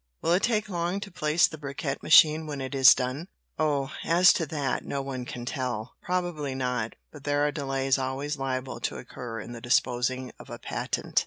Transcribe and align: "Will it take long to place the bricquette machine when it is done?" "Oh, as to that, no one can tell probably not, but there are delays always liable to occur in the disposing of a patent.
"Will 0.23 0.33
it 0.33 0.41
take 0.41 0.67
long 0.67 0.99
to 1.01 1.11
place 1.11 1.45
the 1.45 1.59
bricquette 1.59 2.01
machine 2.01 2.47
when 2.47 2.59
it 2.59 2.73
is 2.73 2.95
done?" 2.95 3.27
"Oh, 3.59 3.91
as 4.03 4.33
to 4.33 4.47
that, 4.47 4.83
no 4.83 4.99
one 5.03 5.25
can 5.25 5.45
tell 5.45 5.93
probably 6.01 6.55
not, 6.55 6.95
but 7.11 7.23
there 7.23 7.45
are 7.45 7.51
delays 7.51 7.99
always 7.99 8.35
liable 8.35 8.79
to 8.79 8.97
occur 8.97 9.39
in 9.39 9.51
the 9.51 9.61
disposing 9.61 10.31
of 10.39 10.49
a 10.49 10.57
patent. 10.57 11.19